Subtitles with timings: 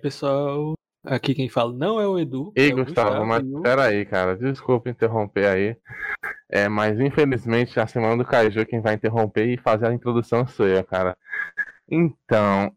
[0.00, 2.52] pessoal, aqui quem fala não é o Edu.
[2.56, 4.36] Ei, é o Gustavo, mas e o- peraí, cara.
[4.36, 5.76] Desculpa interromper aí.
[6.50, 10.66] É, mas infelizmente a semana do Kaiju quem vai interromper e fazer a introdução sou
[10.66, 11.16] eu, cara.
[11.88, 12.72] Então.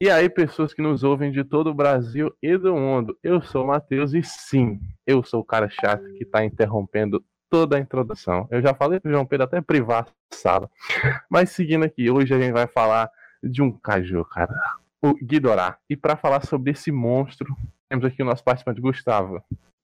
[0.00, 3.64] E aí, pessoas que nos ouvem de todo o Brasil e do mundo, eu sou
[3.64, 8.46] o Matheus e sim, eu sou o cara chato que tá interrompendo toda a introdução.
[8.50, 10.68] Eu já falei pro João Pedro até privar a sala.
[11.30, 13.10] Mas seguindo aqui, hoje a gente vai falar
[13.42, 14.52] de um Kaiju, cara.
[15.02, 15.78] O Ghidorah.
[15.88, 17.54] E para falar sobre esse monstro,
[17.88, 19.42] temos aqui o nosso participante Gustavo.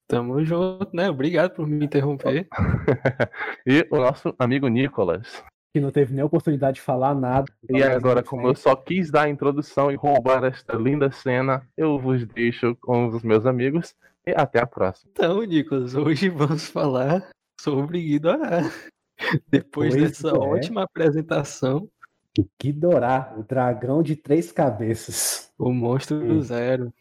[0.09, 1.09] Tamo junto, né?
[1.09, 2.47] Obrigado por me interromper.
[3.67, 5.43] e o nosso amigo Nicolas.
[5.75, 7.47] Que não teve nem oportunidade de falar nada.
[7.71, 11.99] E agora, como eu só quis dar a introdução e roubar esta linda cena, eu
[11.99, 13.95] vos deixo com os meus amigos
[14.27, 15.11] e até a próxima.
[15.13, 18.71] Então, Nicolas, hoje vamos falar sobre Ghidorah.
[19.49, 20.33] Depois Pois dessa é.
[20.33, 21.89] ótima apresentação,
[22.61, 25.51] Ghidorah, o dragão de três cabeças.
[25.59, 26.43] o monstro do Hum.
[26.43, 26.93] zero.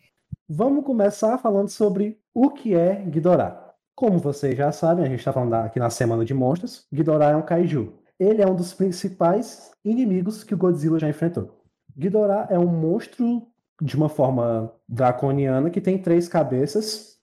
[0.48, 3.74] Vamos começar falando sobre o que é Ghidorah.
[3.96, 7.36] Como vocês já sabem, a gente está falando aqui na Semana de Monstros, Ghidorah é
[7.36, 7.94] um kaiju.
[8.20, 11.60] Ele é um dos principais inimigos que o Godzilla já enfrentou.
[11.98, 13.48] Ghidorah é um monstro
[13.82, 17.18] de uma forma draconiana que tem três cabeças,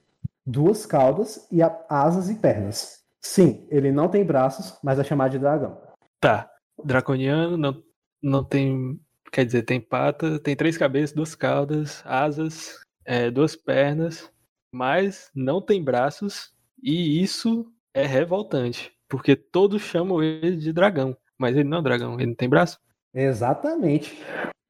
[0.45, 3.01] duas caudas e asas e pernas.
[3.21, 5.79] Sim, ele não tem braços, mas é chamado de dragão.
[6.21, 6.51] Tá.
[6.85, 7.83] Draconiano não,
[8.23, 9.01] não tem.
[9.31, 14.33] Quer dizer, tem pata, tem três cabeças, duas caudas, asas, é, duas pernas,
[14.73, 18.93] mas não tem braços, e isso é revoltante.
[19.09, 21.17] Porque todos chamam ele de dragão.
[21.39, 22.79] Mas ele não é um dragão, ele não tem braço.
[23.15, 24.19] Exatamente.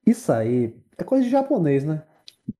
[0.06, 2.02] Isso aí é coisa de japonês, né?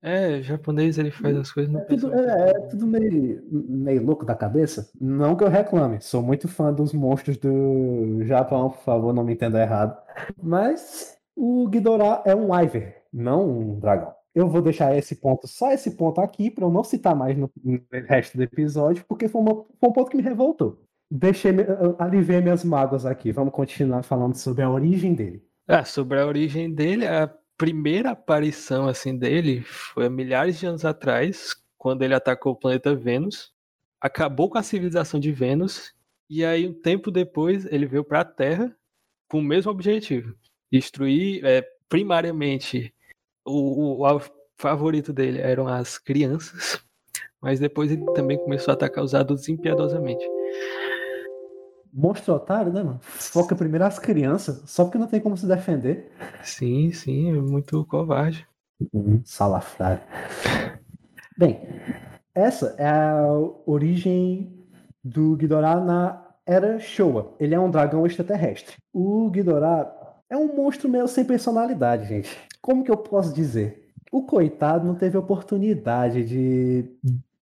[0.02, 4.24] É, japonês ele faz as coisas no É tudo, é, é tudo meio, meio louco
[4.24, 4.90] da cabeça.
[5.00, 9.32] Não que eu reclame, sou muito fã dos monstros do Japão, por favor, não me
[9.34, 9.96] entenda errado.
[10.42, 14.12] Mas o Ghidorah é um Wyvern, não um dragão.
[14.34, 17.50] Eu vou deixar esse ponto, só esse ponto aqui, para eu não citar mais no,
[17.64, 20.80] no resto do episódio, porque foi, uma- foi um ponto que me revoltou.
[21.10, 21.52] Deixei,
[21.98, 23.32] aliviei minhas mágoas aqui.
[23.32, 25.42] Vamos continuar falando sobre a origem dele.
[25.66, 30.84] Ah, sobre a origem dele, a primeira aparição assim dele foi há milhares de anos
[30.84, 33.52] atrás, quando ele atacou o planeta Vênus,
[34.00, 35.92] acabou com a civilização de Vênus,
[36.30, 38.74] e aí um tempo depois ele veio para a Terra
[39.28, 40.34] com o mesmo objetivo,
[40.72, 42.94] destruir é, primariamente
[43.44, 46.82] o, o alvo favorito dele eram as crianças,
[47.42, 50.24] mas depois ele também começou a atacar os adultos impiedosamente.
[51.98, 53.00] Monstro otário, né, mano?
[53.02, 56.12] Foca primeiro as crianças, só porque não tem como se defender.
[56.44, 58.46] Sim, sim, é muito covarde.
[58.92, 60.00] Uhum, Salafrário.
[61.36, 61.58] Bem,
[62.32, 63.24] essa é a
[63.66, 64.64] origem
[65.02, 67.34] do Ghidorah na Era Showa.
[67.40, 68.76] Ele é um dragão extraterrestre.
[68.92, 69.92] O Ghidorah
[70.30, 72.30] é um monstro meio sem personalidade, gente.
[72.62, 73.90] Como que eu posso dizer?
[74.12, 76.84] O coitado não teve oportunidade de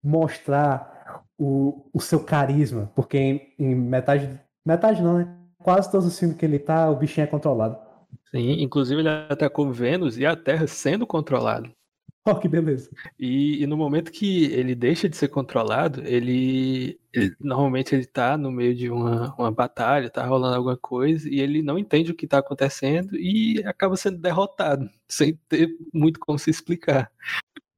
[0.02, 0.89] mostrar
[1.40, 5.36] o, o seu carisma, porque em, em metade, metade não, né?
[5.58, 7.78] Quase todos os filmes que ele tá, o bichinho é controlado.
[8.30, 11.70] Sim, inclusive ele atacou Vênus e a Terra sendo controlado.
[12.26, 12.90] Oh, que beleza.
[13.18, 18.36] E, e no momento que ele deixa de ser controlado, ele, ele- normalmente ele tá
[18.36, 22.14] no meio de uma, uma batalha, tá rolando alguma coisa, e ele não entende o
[22.14, 27.10] que tá acontecendo e acaba sendo derrotado, sem ter muito como se explicar.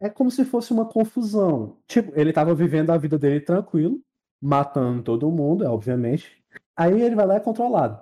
[0.03, 1.77] É como se fosse uma confusão.
[1.87, 4.01] Tipo, ele tava vivendo a vida dele tranquilo,
[4.43, 6.43] matando todo mundo, é, obviamente.
[6.77, 8.01] Aí ele vai lá e é controlado.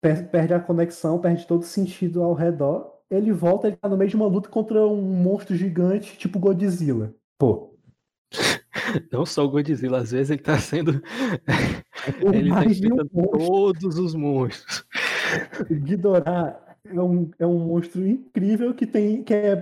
[0.00, 2.94] Per- Perde a conexão, perde todo o sentido ao redor.
[3.10, 7.14] Ele volta, ele tá no meio de uma luta contra um monstro gigante, tipo Godzilla.
[7.38, 7.74] Pô,
[9.12, 11.02] Não só o Godzilla, às vezes ele tá sendo.
[12.32, 14.84] ele tá enfrentando todos os monstros.
[15.70, 19.56] O Ghidorah é um, é um monstro incrível que tem, que é,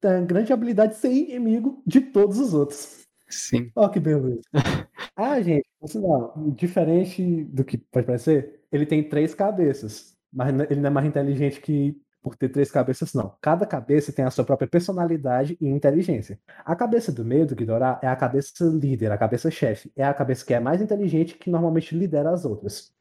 [0.00, 3.06] tem a grande habilidade de ser inimigo de todos os outros.
[3.28, 3.70] Sim.
[3.76, 4.40] Ó, que beleza.
[5.16, 10.80] Ah, gente, assim, não, diferente do que pode parecer, ele tem três cabeças, mas ele
[10.80, 13.34] não é mais inteligente que por ter três cabeças, não.
[13.40, 16.38] Cada cabeça tem a sua própria personalidade e inteligência.
[16.64, 19.90] A cabeça do meio do Ghidorah é a cabeça líder, a cabeça chefe.
[19.96, 22.94] É a cabeça que é mais inteligente que normalmente lidera as outras.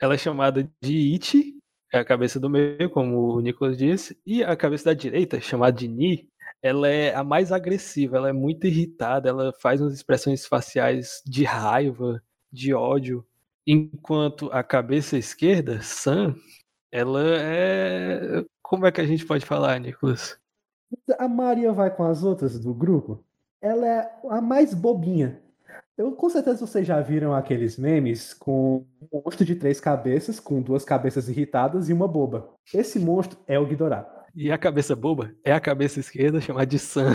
[0.00, 1.56] Ela é chamada de It,
[1.92, 5.76] é a cabeça do meio, como o Nicolas disse, e a cabeça da direita, chamada
[5.76, 6.28] de Ni,
[6.62, 11.44] ela é a mais agressiva, ela é muito irritada, ela faz umas expressões faciais de
[11.44, 12.22] raiva,
[12.52, 13.24] de ódio,
[13.66, 16.34] enquanto a cabeça esquerda, Sam,
[16.90, 18.44] ela é.
[18.62, 20.38] Como é que a gente pode falar, Nicolas?
[21.18, 23.24] A Maria vai com as outras do grupo.
[23.60, 25.40] Ela é a mais bobinha.
[25.96, 30.62] Eu, com certeza vocês já viram aqueles memes com um monstro de três cabeças, com
[30.62, 32.54] duas cabeças irritadas e uma boba.
[32.72, 34.19] Esse monstro é o Ghidorah.
[34.34, 37.14] E a cabeça boba é a cabeça esquerda chamada de Sam.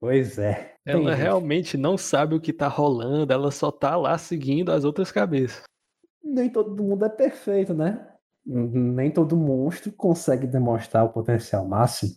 [0.00, 0.74] Pois é.
[0.84, 4.70] Ela Bem, gente, realmente não sabe o que tá rolando, ela só tá lá seguindo
[4.70, 5.62] as outras cabeças.
[6.22, 8.06] Nem todo mundo é perfeito, né?
[8.44, 12.12] Nem todo monstro consegue demonstrar o potencial máximo.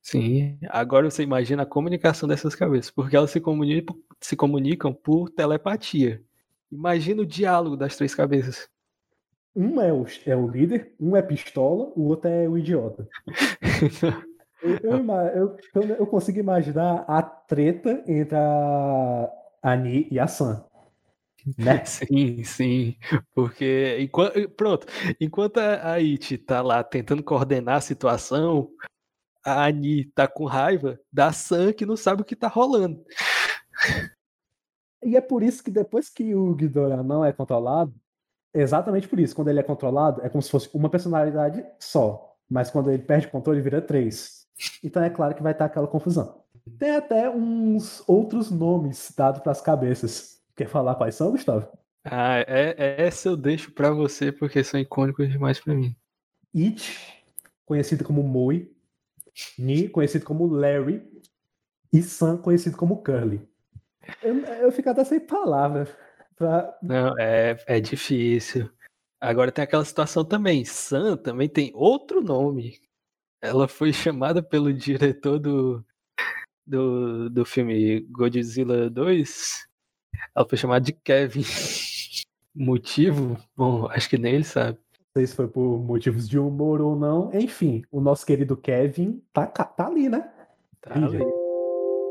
[0.00, 5.30] Sim, agora você imagina a comunicação dessas cabeças, porque elas se comunicam, se comunicam por
[5.30, 6.22] telepatia.
[6.70, 8.68] Imagina o diálogo das três cabeças.
[9.56, 13.08] Um é o, é o líder, um é pistola, o outro é o idiota.
[14.62, 19.30] Eu, eu, eu- eu- consigo imaginar a treta entre a
[19.62, 20.64] Ani e a Sam.
[21.58, 21.84] Né?
[21.84, 22.96] Sim, sim,
[23.34, 24.86] porque enquanto, pronto,
[25.20, 28.70] enquanto a a It tá lá tentando coordenar a situação,
[29.44, 33.04] a Ani tá com raiva da Sam que não sabe o que tá rolando.
[35.02, 37.94] E é por isso que depois que o Ghidorah não é controlado,
[38.54, 42.36] exatamente por isso, quando ele é controlado, é como se fosse uma personalidade só.
[42.48, 44.46] Mas quando ele perde o controle, vira três.
[44.82, 46.42] Então é claro que vai estar aquela confusão.
[46.78, 50.40] Tem até uns outros nomes dados para as cabeças.
[50.56, 51.66] Quer falar quais são, Gustavo?
[52.04, 55.96] Ah, é, é- essa eu deixo pra você porque são icônicos demais pra mim.
[56.54, 57.24] It,
[57.66, 58.70] conhecido como Moe.
[59.58, 61.02] Ni, conhecido como Larry.
[61.92, 63.40] E Sam, conhecido como Curly.
[64.22, 65.88] Eu, eu fico até sem palavras.
[66.36, 66.76] Pra...
[66.82, 68.70] Não, é, é difícil.
[69.20, 70.64] Agora tem aquela situação também.
[70.64, 72.78] Sam também tem outro nome.
[73.40, 75.84] Ela foi chamada pelo diretor do,
[76.66, 79.68] do, do filme Godzilla 2.
[80.34, 81.42] Ela foi chamada de Kevin.
[82.54, 83.36] Motivo?
[83.56, 84.78] Bom, acho que nem ele sabe.
[84.98, 87.30] Não sei se foi por motivos de humor ou não.
[87.34, 90.30] Enfim, o nosso querido Kevin tá, tá ali, né?
[90.80, 91.43] Tá ali.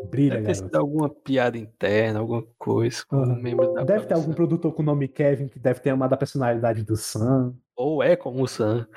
[0.09, 3.33] Brilha, Deve ter alguma piada interna, alguma coisa com Aham.
[3.33, 6.13] um membro da Deve ter algum produtor com o nome Kevin que deve ter amado
[6.13, 7.53] a personalidade do Sam.
[7.75, 8.87] Ou é como o Sam.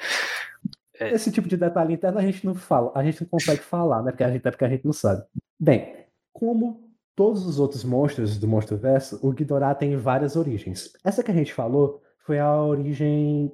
[0.98, 1.12] É.
[1.12, 4.10] Esse tipo de detalhe interno a gente não fala, a gente não consegue falar, né?
[4.10, 5.24] Porque a gente, é porque a gente não sabe.
[5.58, 5.94] Bem,
[6.32, 10.92] como todos os outros monstros do Monstro-Verso, o Ghidorah tem várias origens.
[11.04, 13.52] Essa que a gente falou foi a origem,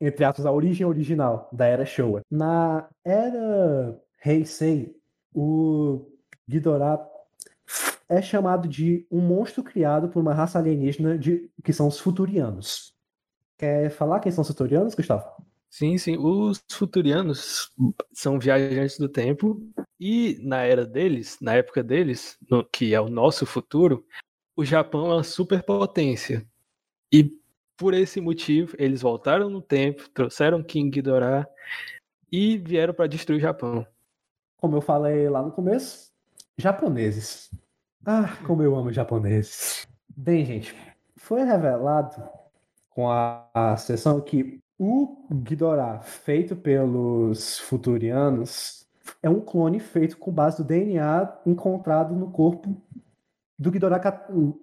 [0.00, 2.22] entre aspas, a origem original da Era Showa.
[2.30, 4.94] Na Era Heisei,
[5.32, 6.06] o
[6.48, 7.06] Ghidorah
[8.08, 12.94] é chamado de um monstro criado por uma raça alienígena de, que são os Futurianos.
[13.58, 15.26] Quer falar quem são os Futurianos, Gustavo?
[15.70, 16.16] Sim, sim.
[16.16, 17.70] Os futurianos
[18.12, 19.60] são viajantes do tempo
[20.00, 24.06] e na era deles, na época deles, no- que é o nosso futuro,
[24.56, 26.46] o Japão é uma superpotência.
[27.12, 27.30] E
[27.76, 31.46] por esse motivo, eles voltaram no tempo, trouxeram King Ghidorah
[32.32, 33.86] e vieram para destruir o Japão.
[34.56, 36.07] Como eu falei lá no começo,
[36.58, 37.50] japoneses.
[38.04, 39.86] Ah, como eu amo japoneses.
[40.14, 40.74] Bem, gente,
[41.16, 42.22] foi revelado
[42.90, 48.86] com a, a sessão que o Ghidorah, feito pelos Futurianos,
[49.22, 52.76] é um clone feito com base do DNA encontrado no corpo
[53.58, 54.00] do Ghidorah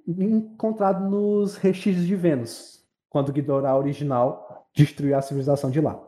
[0.08, 6.02] encontrado nos restícios de Vênus, quando o Ghidorah original destruiu a civilização de lá.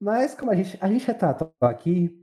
[0.00, 2.21] Mas como a gente, a gente retratou aqui,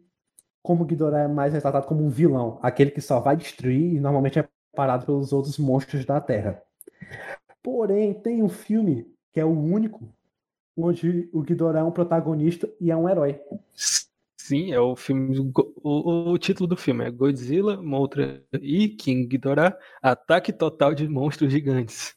[0.61, 4.39] como Ghidorah é mais retratado como um vilão, aquele que só vai destruir e normalmente
[4.39, 6.61] é parado pelos outros monstros da Terra.
[7.61, 10.07] Porém, tem um filme que é o único
[10.77, 13.39] onde o Ghidorah é um protagonista e é um herói.
[14.37, 15.37] Sim, é o filme.
[15.83, 21.51] O, o título do filme é Godzilla, Mothra e King Ghidorah Ataque Total de Monstros
[21.51, 22.15] Gigantes.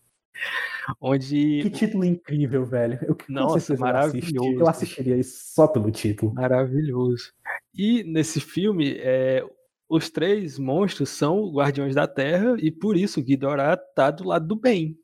[1.01, 2.99] Onde Que título incrível, velho.
[3.03, 4.59] Eu, com Nossa, maravilhoso.
[4.59, 6.35] Eu assistiria isso só pelo título.
[6.35, 7.33] Maravilhoso.
[7.75, 9.45] E nesse filme, é,
[9.89, 14.47] os três monstros são guardiões da Terra e por isso o Ghidorah tá do lado
[14.47, 14.99] do bem.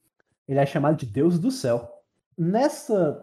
[0.48, 1.88] Ele é chamado de Deus do Céu.
[2.36, 3.22] Nessa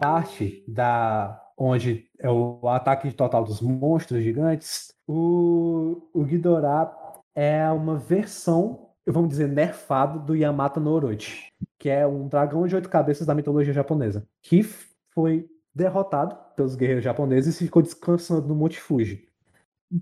[0.00, 6.96] parte da onde é o ataque total dos monstros gigantes, o, o Ghidorah
[7.34, 12.74] é uma versão, vamos dizer, nerfado do Yamata no Orochi, que é um dragão de
[12.74, 18.54] oito cabeças da mitologia japonesa, que foi derrotado pelos guerreiros japoneses e ficou descansando no
[18.54, 19.26] Monte Fuji.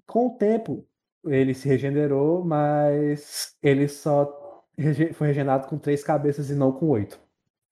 [0.07, 0.87] Com o tempo,
[1.25, 4.65] ele se regenerou, mas ele só
[5.15, 7.19] foi regenerado com três cabeças e não com oito.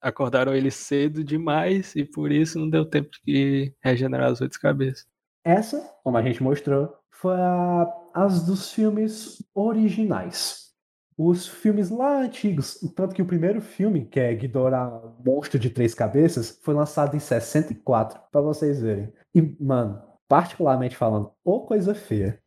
[0.01, 5.07] Acordaram ele cedo demais e por isso não deu tempo de regenerar as oito cabeças.
[5.43, 10.66] Essa, como a gente mostrou, foi a, as dos filmes originais.
[11.17, 15.95] Os filmes lá antigos, tanto que o primeiro filme, que é Ghidorah Monstro de Três
[15.95, 19.11] Cabeças, foi lançado em 64, pra vocês verem.
[19.33, 22.39] E, mano, particularmente falando, ô coisa feia.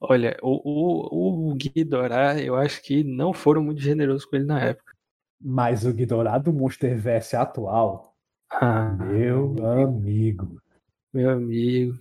[0.00, 4.60] Olha, o, o, o Ghidorah, eu acho que não foram muito generosos com ele na
[4.60, 4.92] época.
[5.40, 8.16] Mas o Ghidorah do Monsterverse atual,
[8.50, 10.60] Ah, meu amigo.
[11.12, 11.96] meu amigo.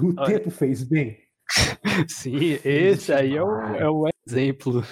[0.00, 0.38] O Olha.
[0.38, 1.18] tempo fez bem.
[2.08, 4.82] Sim, esse aí é o, é o exemplo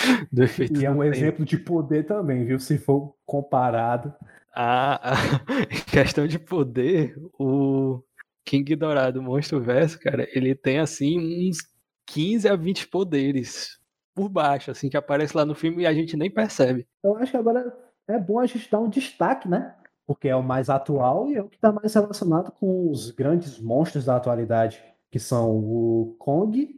[0.32, 0.80] do efeito.
[0.80, 2.58] E é um exemplo de poder também, viu?
[2.58, 4.12] Se for comparado.
[4.52, 8.02] A, a questão de poder, o
[8.44, 11.58] King Dourado Monstro Verso, cara, ele tem assim uns
[12.06, 13.78] 15 a 20 poderes
[14.12, 16.84] por baixo, assim, que aparece lá no filme e a gente nem percebe.
[17.02, 17.72] Eu acho que agora
[18.08, 19.72] é bom a gente dar um destaque, né?
[20.04, 23.60] Porque é o mais atual e é o que está mais relacionado com os grandes
[23.60, 26.76] monstros da atualidade, que são o Kong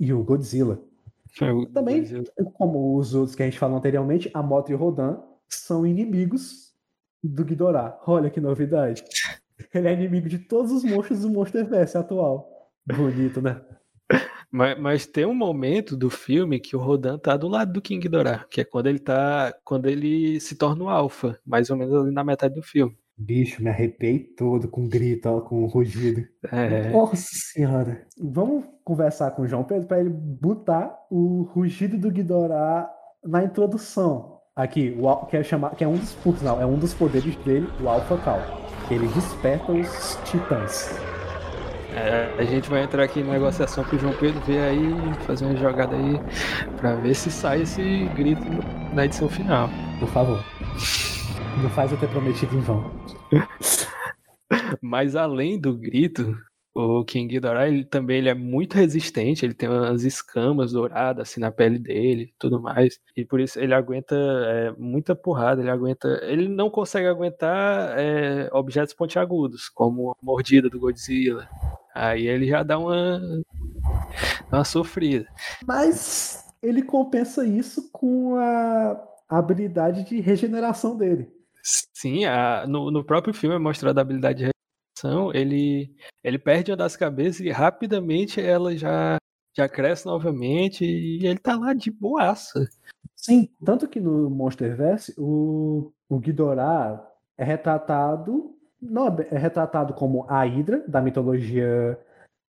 [0.00, 0.80] e o Godzilla.
[1.40, 2.24] O Também, Godzilla.
[2.54, 6.74] como os outros que a gente falou anteriormente, a Moto e o Rodan são inimigos
[7.22, 7.98] do Ghidorah.
[8.06, 9.04] Olha que novidade.
[9.72, 12.70] Ele é inimigo de todos os monstros do Monsterverse atual.
[12.86, 13.60] Bonito, né?
[14.50, 18.00] Mas, mas, tem um momento do filme que o Rodan tá do lado do King
[18.00, 21.94] Ghidorah, que é quando ele tá, quando ele se torna o alfa, mais ou menos
[21.94, 22.96] ali na metade do filme.
[23.18, 26.22] Bicho, me arrepiei todo com grito, ó, com rugido.
[26.52, 26.90] É.
[26.90, 28.06] Nossa senhora.
[28.20, 32.90] Vamos conversar com o João Pedro para ele botar o rugido do Ghidorah
[33.24, 34.36] na introdução.
[34.54, 37.34] Aqui, o, que, é chamar, que é um dos, por sinal, é um dos poderes
[37.36, 38.40] dele, o Alpha Cal.
[38.90, 40.90] Ele desperta os titãs.
[41.94, 44.94] É, a gente vai entrar aqui em negociação com o João Pedro ver aí,
[45.26, 46.20] fazer uma jogada aí
[46.76, 48.42] para ver se sai esse grito
[48.92, 49.70] na edição final.
[49.98, 50.44] Por favor.
[51.62, 52.90] Não faz eu ter prometido em vão.
[54.80, 56.36] Mas além do grito,
[56.74, 61.40] o King Ghidorah ele também ele é muito resistente, ele tem umas escamas douradas assim
[61.40, 66.20] na pele dele, tudo mais, e por isso ele aguenta é, muita porrada, ele aguenta,
[66.22, 71.48] ele não consegue aguentar é, objetos pontiagudos, como a mordida do Godzilla,
[71.96, 73.18] Aí ele já dá uma,
[74.52, 75.26] uma sofrida.
[75.66, 81.32] Mas ele compensa isso com a habilidade de regeneração dele.
[81.92, 84.50] Sim, a, no, no próprio filme é mostrada a habilidade de
[85.02, 85.34] regeneração.
[85.34, 89.16] Ele, ele perde uma das cabeças e rapidamente ela já,
[89.56, 92.68] já cresce novamente e ele tá lá de boaça.
[93.16, 97.04] Sim, tanto que no Monsterverse o, o Ghidorah
[97.36, 101.98] é retratado não, é retratado como a Hidra, da mitologia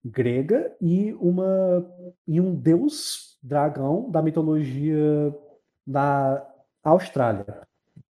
[0.04, 1.86] grega, e, uma,
[2.28, 5.34] e um deus dragão da mitologia
[5.86, 6.46] da
[6.84, 7.46] Austrália,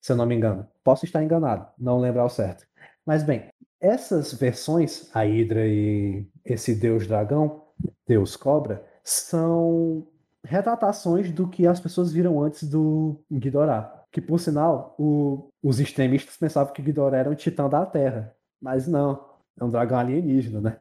[0.01, 0.67] se eu não me engano.
[0.87, 2.65] Posso estar enganado, não lembro ao certo.
[3.05, 3.49] Mas bem,
[3.81, 7.65] essas versões, a Hidra e esse deus dragão,
[8.07, 10.07] deus cobra, são
[10.45, 14.05] retratações do que as pessoas viram antes do Ghidorah.
[14.13, 18.33] Que, por sinal, o, os extremistas pensavam que Ghidorah era um titã da Terra.
[18.63, 19.29] Mas não,
[19.61, 20.79] é um dragão alienígena, né?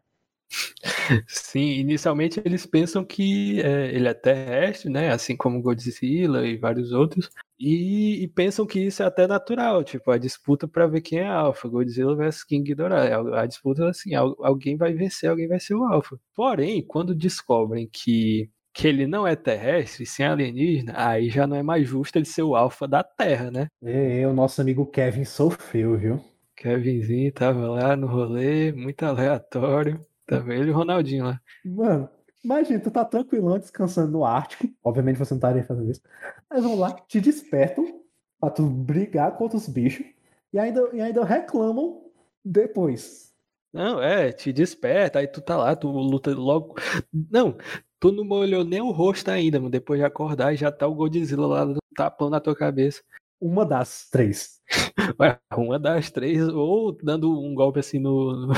[1.27, 5.11] Sim, inicialmente eles pensam que é, ele é terrestre, né?
[5.11, 7.29] Assim como Godzilla e vários outros.
[7.59, 11.27] E, e, pensam que isso é até natural, tipo, a disputa para ver quem é
[11.27, 13.05] alfa, Godzilla versus King Ghidorah.
[13.05, 16.19] É a disputa assim, alguém vai vencer, alguém vai ser o alfa.
[16.35, 21.63] Porém, quando descobrem que que ele não é terrestre, sim alienígena, aí já não é
[21.63, 23.67] mais justo ele ser o alfa da Terra, né?
[23.81, 26.21] É, o nosso amigo Kevin sofreu, viu?
[26.57, 29.99] Kevinzinho tava lá no rolê, muito aleatório.
[30.25, 31.41] Tava ele e o Ronaldinho lá.
[31.63, 32.09] Mano,
[32.43, 34.67] imagina, tu tá tranquilão descansando no Ártico.
[34.83, 36.01] Obviamente você não estaria fazendo isso.
[36.49, 38.01] Mas vão lá, te despertam
[38.39, 40.05] pra tu brigar contra os bichos.
[40.51, 42.03] E ainda, e ainda reclamam
[42.43, 43.33] depois.
[43.73, 46.75] Não, é, te desperta, aí tu tá lá, tu luta logo.
[47.11, 47.57] Não,
[48.05, 49.71] Tu não molhou nem o rosto ainda, mano.
[49.71, 51.65] Depois de acordar, já tá o Godzilla lá
[51.95, 53.01] tapando na tua cabeça.
[53.39, 54.61] Uma das três.
[55.19, 58.53] Ué, uma das três, ou dando um golpe assim no, no,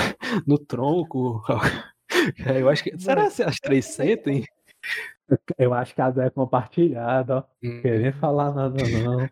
[0.46, 1.42] no tronco.
[2.46, 2.98] Eu acho que.
[3.00, 4.46] Será que as três sentem?
[5.58, 7.44] Eu acho que a é compartilhada, ó.
[7.64, 7.82] Hum.
[7.82, 9.28] Querer falar nada, não.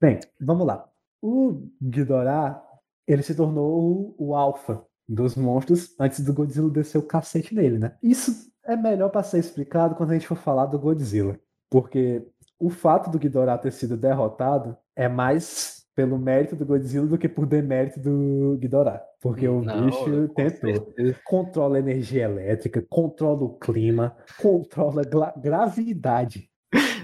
[0.00, 0.88] Bem, vamos lá.
[1.20, 2.62] O Ghidorah,
[3.06, 7.78] ele se tornou o, o alfa dos monstros antes do Godzilla descer o cacete nele,
[7.78, 7.96] né?
[8.02, 11.38] Isso é melhor para ser explicado quando a gente for falar do Godzilla.
[11.70, 12.26] Porque
[12.58, 17.28] o fato do Ghidorah ter sido derrotado é mais pelo mérito do Godzilla do que
[17.28, 19.02] por demérito do Ghidorah.
[19.20, 20.94] Porque o Não, bicho tentou.
[21.24, 26.50] Controla a energia elétrica, controla o clima, controla a gravidade.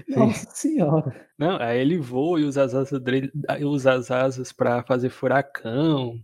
[0.07, 1.27] Nossa senhora.
[1.37, 3.01] Não, aí ele voa e usa as asas,
[3.61, 6.19] usa as asas para fazer furacão.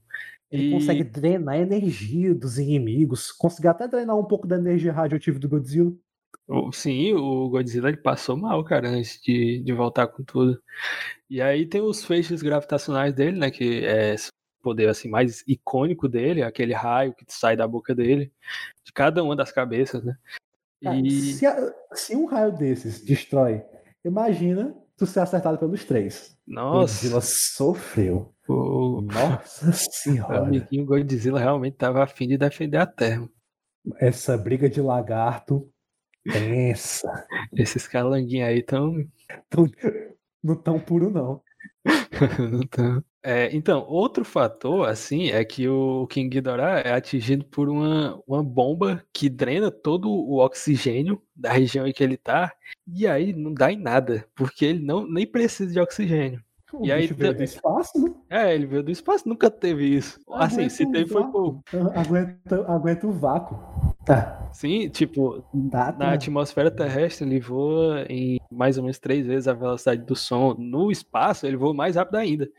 [0.51, 0.71] Ele e...
[0.71, 5.49] consegue drenar a energia dos inimigos, consegue até drenar um pouco da energia radioativa do
[5.49, 5.91] Godzilla.
[6.73, 10.61] Sim, o Godzilla ele passou mal, cara, antes de, de voltar com tudo.
[11.29, 13.51] E aí tem os feixes gravitacionais dele, né?
[13.51, 18.33] Que é o poder assim, mais icônico dele, aquele raio que sai da boca dele,
[18.83, 20.17] de cada uma das cabeças, né?
[20.81, 21.33] E...
[21.33, 21.55] Se, a,
[21.93, 23.63] se um raio desses destrói,
[24.03, 26.35] imagina tu ser acertado pelos três.
[26.47, 26.95] Nossa.
[26.95, 28.33] Godzilla sofreu.
[28.47, 29.01] O...
[29.01, 30.41] Nossa senhora.
[30.41, 33.29] O amiguinho Godzilla realmente tava afim de defender a Terra.
[33.99, 35.69] essa briga de lagarto
[36.23, 37.27] tensa.
[37.53, 38.95] Esses calanguinhos aí tão.
[39.49, 39.67] Tão-
[40.43, 41.41] Não tão puro, não.
[42.51, 43.03] não tão.
[43.23, 48.43] É, então, outro fator, assim, é que o King Ghidorah é atingido por uma, uma
[48.43, 52.53] bomba que drena todo o oxigênio da região em que ele tá,
[52.87, 56.41] e aí não dá em nada, porque ele não nem precisa de oxigênio.
[56.71, 58.13] O E aí veio do espaço, né?
[58.29, 60.19] É, ele veio do espaço, nunca teve isso.
[60.33, 61.63] Assim, se Aguenta teve foi pouco.
[61.95, 63.57] Aguenta, aguenta o vácuo.
[64.05, 64.49] Tá.
[64.53, 66.13] Sim, tipo, Tá, na tá.
[66.13, 70.53] atmosfera terrestre ele voa em mais ou menos três vezes a velocidade do som.
[70.57, 72.49] No espaço ele voa mais rápido ainda.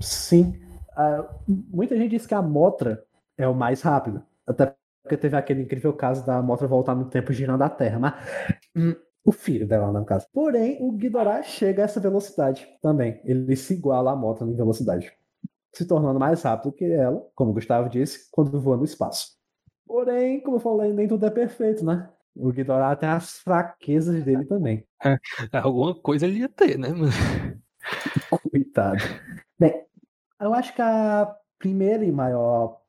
[0.00, 0.58] Sim.
[0.96, 3.04] Ah, muita gente diz que a Motra
[3.36, 4.22] é o mais rápido.
[4.46, 7.98] Até porque teve aquele incrível caso da Motra voltar no tempo girando a Terra.
[7.98, 8.14] Mas
[8.76, 10.26] hum, o filho dela, no caso.
[10.32, 13.20] Porém, o Ghidorah chega a essa velocidade também.
[13.24, 15.12] Ele se iguala à Motra em velocidade.
[15.74, 19.36] Se tornando mais rápido que ela, como o Gustavo disse, quando voa no espaço.
[19.86, 22.08] Porém, como eu falei, nem tudo é perfeito, né?
[22.34, 24.86] O Ghidorah tem as fraquezas dele também.
[25.52, 26.88] Alguma coisa ele ia ter, né?
[28.50, 29.02] Coitado.
[29.58, 29.84] Bem,
[30.40, 32.80] eu acho que a primeira e maior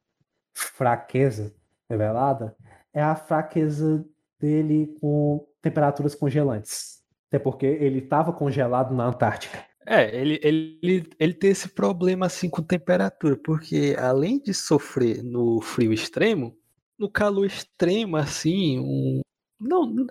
[0.53, 1.53] fraqueza
[1.89, 2.55] revelada
[2.93, 4.05] é a fraqueza
[4.39, 6.99] dele com temperaturas congelantes.
[7.27, 9.63] Até porque ele estava congelado na Antártica.
[9.85, 15.61] É, ele, ele, ele tem esse problema assim com temperatura, porque além de sofrer no
[15.61, 16.55] frio extremo,
[16.97, 19.21] no calor extremo, assim, um.
[19.59, 20.07] Não,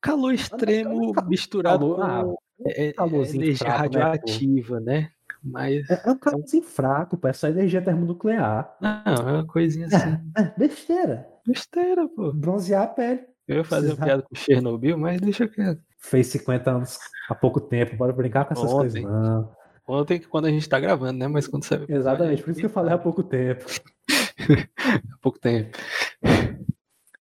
[0.00, 5.10] calor extremo misturado calor- com é, é, calorzinho energia fraco, né, radioativa, né?
[5.42, 5.88] Mas.
[5.90, 8.76] É, é um calorzinho fraco, pô, é só energia termonuclear.
[8.80, 10.18] Não, é uma coisinha assim.
[10.36, 11.28] É, besteira.
[11.46, 12.32] Besteira, pô.
[12.32, 13.26] Bronzear a pele.
[13.48, 15.80] Eu ia fazer uma Precisa- piada com Chernobyl, mas deixa quieto.
[15.98, 18.78] Fez 50 anos há pouco tempo, bora brincar com essas Ontem.
[18.78, 19.02] coisas.
[19.02, 19.50] Não.
[19.86, 21.26] Ontem, quando a gente tá gravando, né?
[21.28, 21.82] Mas quando você.
[21.88, 23.64] Exatamente, por isso que eu falei há pouco tempo.
[24.78, 25.76] Há pouco tempo.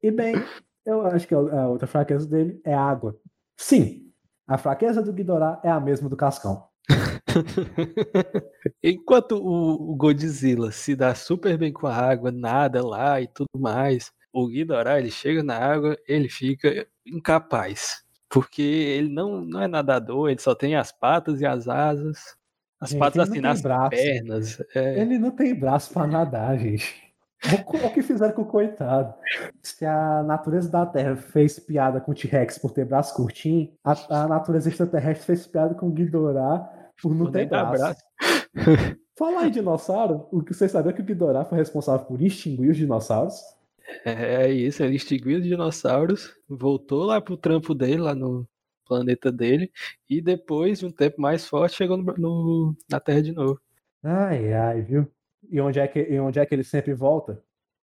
[0.02, 0.35] E bem,
[0.85, 3.16] eu acho que a outra fraqueza dele é a água.
[3.56, 4.11] Sim,
[4.48, 6.64] a fraqueza do Ghidorah é a mesma do Cascão.
[8.82, 14.11] Enquanto o Godzilla se dá super bem com a água, nada lá e tudo mais,
[14.33, 18.03] o Ghidorah, ele chega na água, ele fica incapaz.
[18.29, 22.37] Porque ele não, não é nadador, ele só tem as patas e as asas.
[22.81, 23.90] As Gente, patas não assim nas braço.
[23.90, 24.62] pernas.
[24.75, 25.01] é.
[25.01, 27.12] Ele não tem braço pra nadar, gente.
[27.66, 29.12] O que fizeram com o coitado?
[29.62, 34.23] Se a natureza da Terra fez piada com o T-Rex por ter braço curtinho, a,
[34.23, 36.71] a natureza extraterrestre fez piada com o Ghidorah
[37.03, 38.01] por não Por ter dar braço.
[39.18, 42.77] Falar em dinossauro, o que vocês sabiam que o Ghidorah foi responsável por extinguir os
[42.77, 43.40] dinossauros?
[44.05, 48.46] É isso, ele extinguiu os dinossauros, voltou lá pro trampo dele, lá no
[48.87, 49.70] planeta dele,
[50.09, 53.61] e depois de um tempo mais forte chegou no- no- na Terra de novo.
[54.02, 55.07] Ai, ai, viu?
[55.50, 57.42] E onde é que, e onde é que ele sempre volta?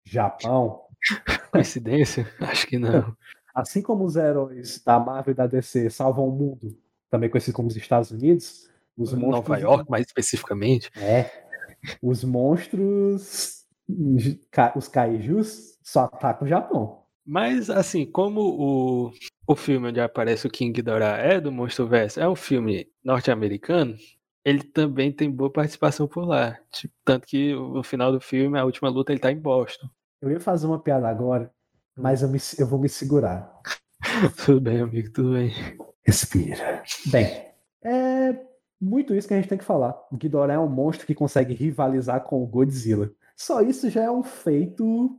[0.05, 0.83] Japão.
[1.53, 2.27] Coincidência?
[2.41, 3.15] Acho que não.
[3.55, 6.77] Assim como os heróis da Marvel e da DC salvam o mundo,
[7.11, 9.49] também conhecido como os Estados Unidos, os monstros.
[9.49, 10.91] Nova York, mais especificamente.
[10.97, 11.31] É.
[12.03, 13.64] Os monstros.
[14.77, 17.03] Os kaijus só atacam o Japão.
[17.27, 19.13] Mas, assim, como o,
[19.47, 23.97] o filme onde aparece o King Ghidorah é do Monsterverse, é um filme norte-americano,
[24.45, 26.59] ele também tem boa participação por lá.
[26.71, 29.89] Tipo, tanto que no final do filme, a última luta, ele tá em Boston.
[30.21, 31.51] Eu ia fazer uma piada agora,
[31.97, 33.51] mas eu, me- eu vou me segurar.
[34.45, 35.51] Tudo bem, amigo, tudo bem.
[36.05, 36.83] Respira.
[37.07, 37.47] Bem,
[37.83, 38.39] é
[38.79, 39.99] muito isso que a gente tem que falar.
[40.13, 43.11] O Ghidorah é um monstro que consegue rivalizar com o Godzilla.
[43.37, 45.19] Só isso já é um feito,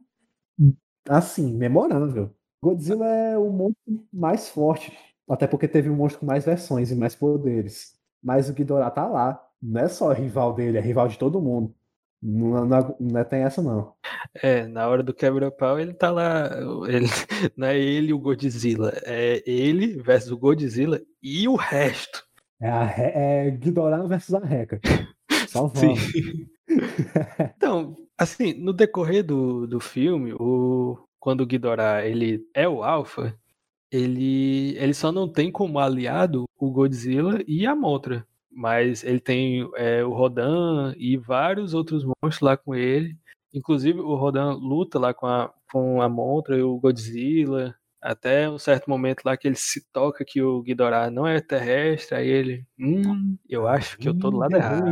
[1.09, 2.33] assim, memorável.
[2.61, 4.97] Godzilla é o monstro mais forte,
[5.29, 7.93] até porque teve um monstro com mais versões e mais poderes.
[8.23, 9.41] Mas o Ghidorah tá lá.
[9.61, 11.73] Não é só rival dele, é rival de todo mundo.
[12.21, 13.93] Não, não, não é- tem essa, não.
[14.41, 16.49] É, na hora do quebra-pau, ele tá lá.
[16.87, 17.05] Ele,
[17.55, 22.23] não é ele e o Godzilla, é ele versus o Godzilla e o resto.
[22.59, 24.79] É, a, é Ghidorah versus a Reca.
[25.47, 25.95] Só Sim.
[27.57, 33.37] Então, assim, no decorrer do, do filme, o, quando o Ghidorah ele é o Alpha,
[33.91, 38.27] ele, ele só não tem como aliado o Godzilla e a Mothra.
[38.51, 43.17] Mas ele tem é, o Rodan e vários outros monstros lá com ele.
[43.53, 47.75] Inclusive, o Rodan luta lá com a, com a Mothra e o Godzilla.
[48.01, 52.15] Até um certo momento lá que ele se toca que o Ghidorah não é terrestre.
[52.15, 54.89] Aí ele, hum, eu acho que eu tô do lado errado.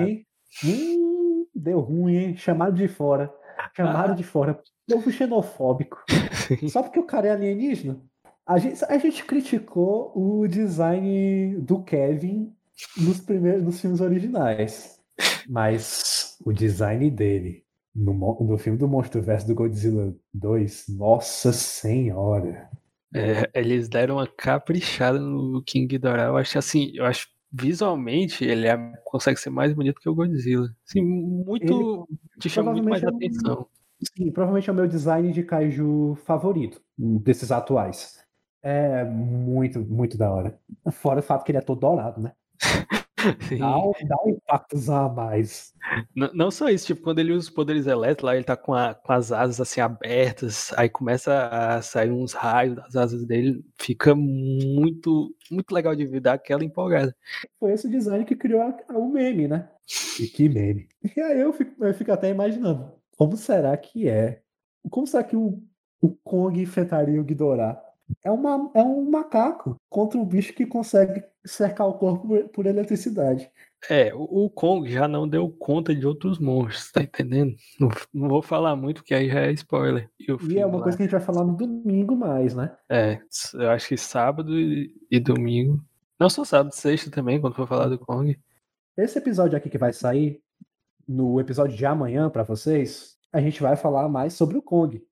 [0.64, 1.13] Hum,
[1.54, 2.38] deu ruim, hein?
[2.38, 3.34] Chamaram de fora.
[3.76, 4.60] Chamaram de fora.
[4.90, 6.04] Povo xenofóbico.
[6.70, 8.00] Só porque o cara é alienígena?
[8.46, 12.54] A gente, a gente criticou o design do Kevin
[12.98, 15.00] nos primeiros nos filmes originais.
[15.48, 17.64] Mas o design dele
[17.96, 22.70] no, no filme do Monstro Verso do Godzilla 2, nossa senhora.
[23.16, 26.26] É, eles deram uma caprichada no King Ghidorah.
[26.26, 30.76] Eu acho assim, eu acho visualmente ele é, consegue ser mais bonito que o Godzilla.
[30.88, 33.68] Assim, muito ele, te chama muito mais é atenção.
[34.18, 38.24] Sim, provavelmente é o meu design de kaiju favorito desses atuais.
[38.62, 40.60] É muito, muito da hora.
[40.92, 42.34] Fora o fato que ele é todo dourado, né?
[43.60, 45.74] Dá, dá um impacto a mais.
[46.16, 48.74] Não, não, só isso, tipo, quando ele usa os poderes elétricos, lá ele tá com,
[48.74, 53.64] a, com as asas assim abertas, aí começa a sair uns raios das asas dele,
[53.78, 57.16] fica muito, muito legal de ver, dá aquela empolgada.
[57.60, 59.70] Foi esse design que criou o meme, né?
[60.20, 60.88] E que meme.
[61.16, 64.42] E aí eu fico, eu fico até imaginando, como será que é?
[64.90, 65.62] Como será que o,
[66.02, 67.82] o Kong enfrentaria o Ghidorah?
[68.24, 73.50] É, uma, é um macaco contra um bicho que consegue cercar o corpo por, eletricidade.
[73.90, 77.56] É, o, o, Kong já não deu conta de outros monstros, tá entendendo?
[77.80, 80.10] Não, não vou falar muito, porque aí já é spoiler.
[80.20, 80.84] E, e é uma lá...
[80.84, 82.76] coisa que a gente vai falar no domingo mais, né?
[82.90, 83.20] É,
[83.54, 85.84] eu acho que sábado e, e domingo.
[86.20, 88.40] Não só sábado, sexta também, quando for falar do Kong.
[88.96, 90.42] Esse episódio aqui que vai sair,
[91.08, 95.04] no episódio de amanhã para vocês, a gente vai falar mais sobre o Kong,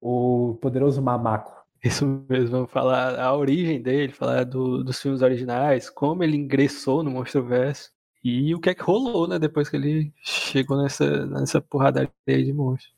[0.00, 1.59] o poderoso mamaco.
[1.82, 7.02] Isso mesmo, vamos falar a origem dele, falar do, dos filmes originais, como ele ingressou
[7.02, 7.90] no Monstro-Verso
[8.22, 12.52] e o que é que rolou, né, depois que ele chegou nessa, nessa porradaria de
[12.52, 12.94] monstros.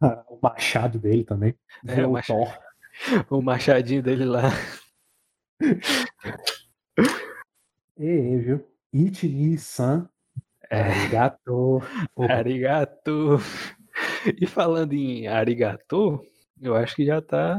[0.00, 1.54] Ah, o machado dele também.
[1.86, 2.58] É, o, machado,
[3.30, 4.50] o machadinho dele lá.
[7.96, 8.66] E viu?
[8.92, 10.08] Ichi-ni-san.
[10.68, 10.80] É.
[10.80, 11.80] Arigato.
[12.28, 13.38] Arigato.
[14.40, 16.20] E falando em arigato,
[16.60, 17.56] eu acho que já tá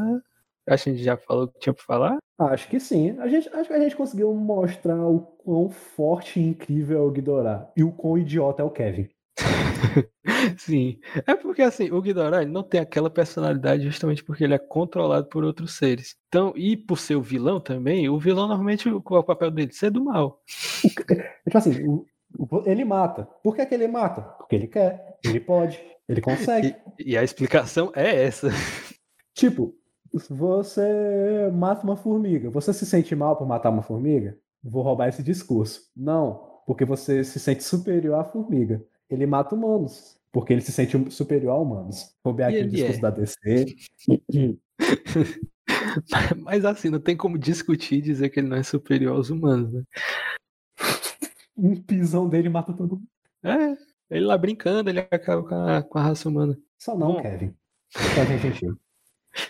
[0.67, 2.17] Acho que a gente já falou o que tinha pra falar.
[2.39, 3.17] Acho que sim.
[3.19, 7.11] A gente, acho que a gente conseguiu mostrar o quão forte e incrível é o
[7.11, 7.71] Ghidorah.
[7.77, 9.07] E o quão idiota é o Kevin.
[10.57, 10.99] sim.
[11.27, 15.27] É porque assim, o Ghidorah ele não tem aquela personalidade justamente porque ele é controlado
[15.27, 16.15] por outros seres.
[16.27, 19.71] Então, e por ser o vilão também, o vilão normalmente qual é o papel dele?
[19.71, 20.41] Ser do mal.
[20.45, 22.05] tipo assim,
[22.65, 23.27] ele mata.
[23.43, 24.21] Por que, que ele mata?
[24.21, 26.75] Porque ele quer, ele pode, ele consegue.
[26.99, 28.49] E, e a explicação é essa.
[29.33, 29.75] Tipo,
[30.29, 32.49] você mata uma formiga.
[32.49, 34.37] Você se sente mal por matar uma formiga?
[34.63, 35.89] Vou roubar esse discurso.
[35.95, 38.83] Não, porque você se sente superior à formiga.
[39.09, 42.15] Ele mata humanos, porque ele se sente superior a humanos.
[42.23, 43.01] Roubei aqui o discurso é.
[43.01, 43.75] da DC.
[46.43, 49.71] Mas assim, não tem como discutir e dizer que ele não é superior aos humanos,
[49.71, 49.83] né?
[51.57, 53.07] Um pisão dele mata todo mundo.
[53.43, 53.77] É,
[54.09, 56.57] ele lá brincando, ele acaba com a, com a raça humana.
[56.77, 57.21] Só não, Bom.
[57.21, 57.55] Kevin.
[58.15, 58.77] Kevin é gentil.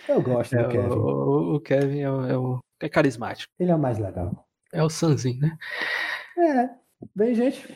[0.08, 0.88] Eu gosto é, do Kevin.
[0.88, 3.52] O, o Kevin é, o, é, o, é carismático.
[3.58, 4.46] Ele é o mais legal.
[4.72, 5.56] É o Sanzinho, né?
[6.38, 6.70] É.
[7.14, 7.68] Bem, gente,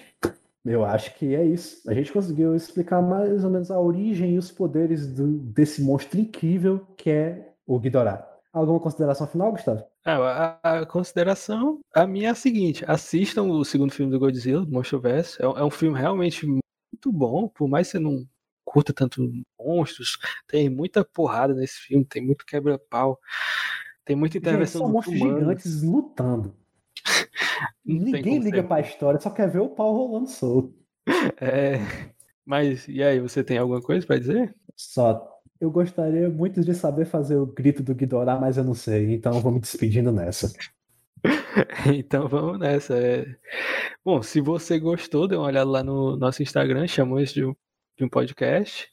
[0.65, 1.89] eu acho que é isso.
[1.89, 6.19] A gente conseguiu explicar mais ou menos a origem e os poderes do, desse monstro
[6.21, 8.27] incrível que é o Ghidorah.
[8.53, 9.85] Alguma consideração final, Gustavo?
[10.05, 14.65] Ah, a, a, consideração, a minha é a seguinte: assistam o segundo filme do Godzilla,
[14.65, 15.41] do Monstro-Verso.
[15.41, 18.27] É, é, um filme realmente muito bom, por mais que você não
[18.71, 19.29] curta tanto
[19.59, 23.19] monstros, tem muita porrada nesse filme, tem muito quebra-pau,
[24.05, 25.41] tem muita intervenção Gente, são monstros humanos.
[25.41, 26.55] gigantes lutando.
[27.85, 30.73] Ninguém liga pra história, só quer ver o pau rolando solto.
[31.41, 31.81] É,
[32.47, 34.55] mas e aí, você tem alguma coisa para dizer?
[34.77, 35.29] Só.
[35.61, 39.35] Eu gostaria muito de saber fazer o grito do Ghidorah, mas eu não sei, então
[39.35, 40.53] eu vou me despedindo nessa.
[41.93, 42.97] então vamos nessa.
[42.97, 43.27] É...
[44.05, 47.45] Bom, se você gostou, dê uma olhada lá no nosso Instagram, chamou isso de
[48.01, 48.89] de um podcast.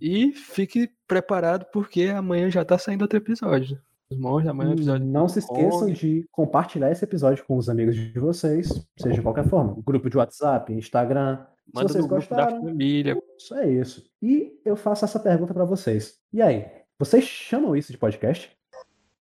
[0.00, 3.80] E fique preparado porque amanhã já tá saindo outro episódio.
[4.10, 5.06] Os monstros, amanhã é episódio.
[5.06, 8.68] Não se esqueçam de compartilhar esse episódio com os amigos de vocês,
[8.98, 9.76] seja de qualquer forma.
[9.84, 11.44] Grupo de WhatsApp, Instagram.
[11.74, 13.16] Manda se vocês gostaram, da família.
[13.38, 14.04] Isso é isso.
[14.20, 16.18] E eu faço essa pergunta para vocês.
[16.32, 16.66] E aí,
[16.98, 18.50] vocês chamam isso de podcast?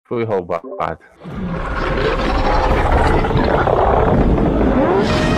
[0.05, 0.67] Foi roubado.